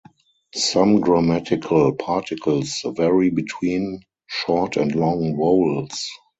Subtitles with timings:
[0.55, 6.09] Some grammatical particles vary between short and long vowels.